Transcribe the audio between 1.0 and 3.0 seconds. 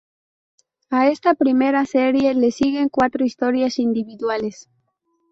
esta primera serie le siguen